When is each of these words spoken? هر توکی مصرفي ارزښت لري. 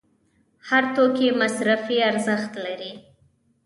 هر 0.67 0.83
توکی 0.95 1.27
مصرفي 1.41 1.97
ارزښت 2.09 2.53
لري. 2.65 2.93